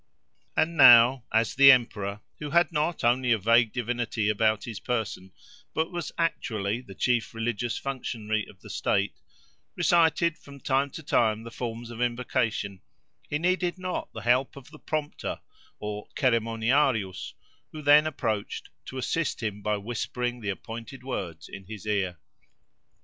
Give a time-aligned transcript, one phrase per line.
[0.57, 5.31] And now, as the emperor, who had not only a vague divinity about his person,
[5.75, 9.13] but was actually the chief religious functionary of the state,
[9.75, 12.81] recited from time to time the forms of invocation,
[13.29, 15.39] he needed not the help of the prompter,
[15.77, 17.33] or ceremoniarius,
[17.71, 22.17] who then approached, to assist him by whispering the appointed words in his ear.